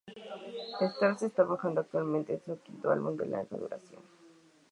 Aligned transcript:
Stars 0.79 0.97
están 1.21 1.29
trabajando 1.29 1.81
actualmente 1.81 2.33
en 2.33 2.43
su 2.43 2.59
quinto 2.63 2.89
álbum 2.89 3.15
de 3.17 3.27
larga 3.27 3.55
duración. 3.55 4.01